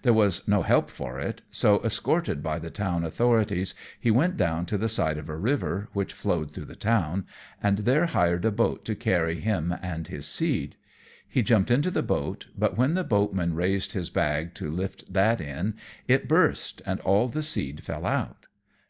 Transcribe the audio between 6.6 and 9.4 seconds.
the town, and there hired a boat to carry